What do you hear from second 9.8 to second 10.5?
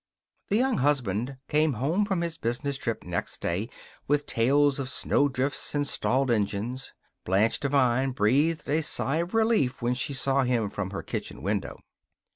when she saw